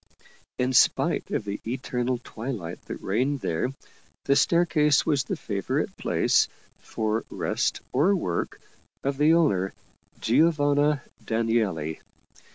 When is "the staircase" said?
4.25-5.05